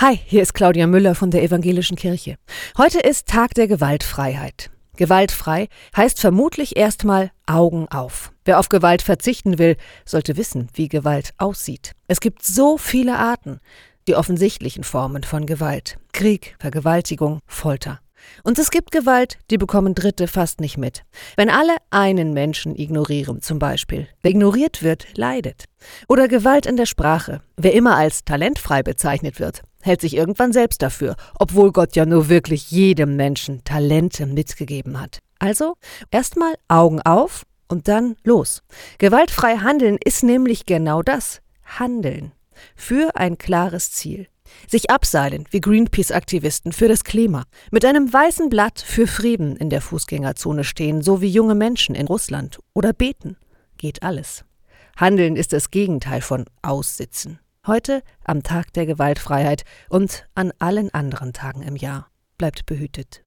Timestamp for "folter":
17.46-18.00